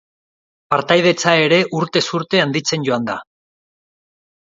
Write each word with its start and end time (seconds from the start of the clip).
Partaidetza 0.73 1.35
ere 1.43 1.61
urtez 1.81 2.03
urte 2.23 2.43
handitzen 2.47 2.91
joan 2.91 3.09
da. 3.15 3.23